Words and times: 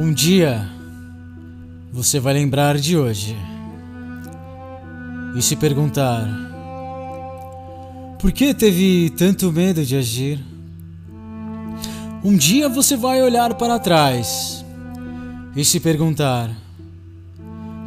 Um 0.00 0.12
dia 0.12 0.64
você 1.92 2.20
vai 2.20 2.32
lembrar 2.32 2.78
de 2.78 2.96
hoje 2.96 3.36
e 5.34 5.42
se 5.42 5.56
perguntar: 5.56 6.24
por 8.20 8.30
que 8.30 8.54
teve 8.54 9.10
tanto 9.10 9.50
medo 9.50 9.84
de 9.84 9.96
agir? 9.96 10.38
Um 12.22 12.36
dia 12.36 12.68
você 12.68 12.96
vai 12.96 13.20
olhar 13.20 13.54
para 13.54 13.76
trás 13.80 14.64
e 15.56 15.64
se 15.64 15.80
perguntar: 15.80 16.48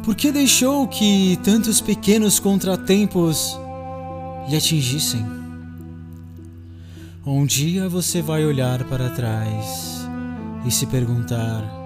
por 0.04 0.14
que 0.14 0.30
deixou 0.30 0.86
que 0.86 1.38
tantos 1.42 1.80
pequenos 1.80 2.38
contratempos 2.38 3.58
lhe 4.50 4.56
atingissem? 4.56 5.24
Um 7.24 7.46
dia 7.46 7.88
você 7.88 8.20
vai 8.20 8.44
olhar 8.44 8.84
para 8.84 9.08
trás 9.08 10.06
e 10.66 10.70
se 10.70 10.84
perguntar: 10.84 11.81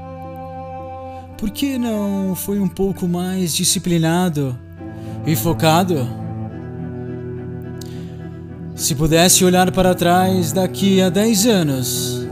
por 1.39 1.51
que 1.51 1.79
não 1.79 2.35
foi 2.35 2.59
um 2.59 2.69
pouco 2.69 3.07
mais 3.07 3.55
disciplinado 3.55 4.59
e 5.27 5.37
focado? 5.37 6.09
Se 8.75 8.95
pudesse 8.95 9.45
olhar 9.45 9.71
para 9.71 9.95
trás 9.95 10.53
daqui 10.53 11.01
a 11.03 11.11
10 11.11 11.47
anos, 11.47 12.27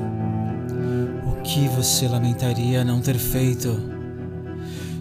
o 1.27 1.42
que 1.42 1.68
você 1.68 2.08
lamentaria 2.08 2.82
não 2.84 3.00
ter 3.00 3.16
feito? 3.16 3.78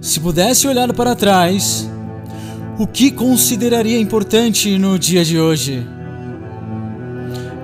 Se 0.01 0.19
pudesse 0.19 0.67
olhar 0.67 0.91
para 0.93 1.15
trás, 1.15 1.89
o 2.77 2.85
que 2.85 3.09
consideraria 3.09 3.99
importante 3.99 4.77
no 4.77 4.99
dia 4.99 5.23
de 5.23 5.39
hoje? 5.39 5.87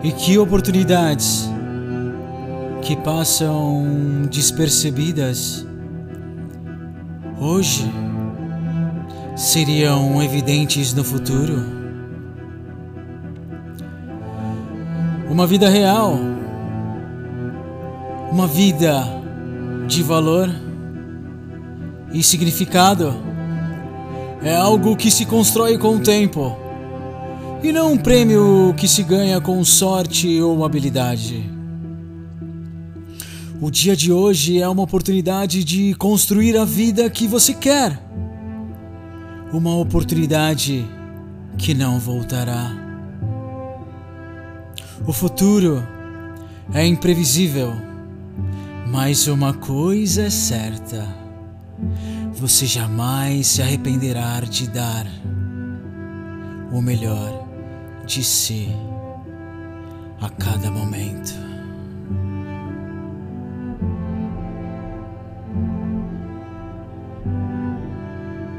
E 0.03 0.11
que 0.13 0.37
oportunidades 0.37 1.49
que 2.81 2.95
passam 2.95 4.27
despercebidas 4.31 5.68
hoje 7.39 7.89
seriam 9.35 10.21
evidentes 10.21 10.93
no 10.93 11.03
futuro? 11.03 11.63
Uma 15.29 15.47
vida 15.47 15.69
real, 15.69 16.19
uma 18.31 18.47
vida 18.47 19.03
de 19.87 20.03
valor 20.03 20.49
e 22.11 22.21
significado 22.23 23.13
é 24.41 24.55
algo 24.55 24.95
que 24.95 25.11
se 25.11 25.25
constrói 25.25 25.77
com 25.77 25.95
o 25.95 25.99
tempo 25.99 26.55
e 27.61 27.71
não 27.71 27.93
um 27.93 27.97
prêmio 27.97 28.73
que 28.77 28.87
se 28.87 29.03
ganha 29.03 29.39
com 29.39 29.63
sorte 29.63 30.41
ou 30.41 30.63
habilidade. 30.63 31.58
O 33.61 33.69
dia 33.69 33.93
de 33.93 34.09
hoje 34.09 34.61
é 34.61 34.69
uma 34.69 34.83
oportunidade 34.83 35.65
de 35.65 35.93
construir 35.95 36.57
a 36.57 36.63
vida 36.63 37.09
que 37.09 37.27
você 37.27 37.53
quer. 37.53 38.01
Uma 39.51 39.75
oportunidade 39.75 40.87
que 41.57 41.73
não 41.73 41.99
voltará. 41.99 42.71
O 45.05 45.11
futuro 45.11 45.85
é 46.73 46.85
imprevisível, 46.85 47.73
mas 48.87 49.27
uma 49.27 49.53
coisa 49.53 50.27
é 50.27 50.29
certa: 50.29 51.05
você 52.31 52.65
jamais 52.65 53.45
se 53.45 53.61
arrependerá 53.61 54.39
de 54.39 54.69
dar 54.69 55.05
o 56.71 56.81
melhor 56.81 57.45
de 58.05 58.23
si 58.23 58.69
a 60.21 60.29
cada 60.29 60.71
momento. 60.71 61.08